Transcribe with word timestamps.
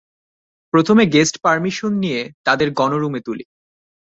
প্রথমে 0.73 1.03
guest 1.05 1.35
permission 1.43 1.91
নিয়ে 1.95 2.21
তাঁদের 2.45 2.69
গণরুমে 2.71 3.19
তুলি। 3.25 3.45